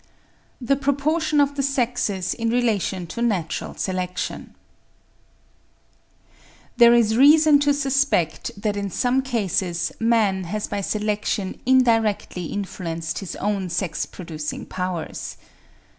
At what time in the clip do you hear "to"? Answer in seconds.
3.05-3.21, 7.59-7.71